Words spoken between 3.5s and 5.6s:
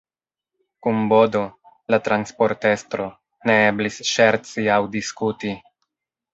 ne eblis ŝerci aŭ diskuti.